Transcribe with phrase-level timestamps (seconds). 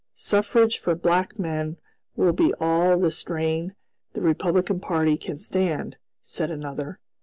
[0.15, 1.77] "Suffrage for black men
[2.15, 3.75] will be all the strain
[4.13, 6.99] the Republican party can stand," said another.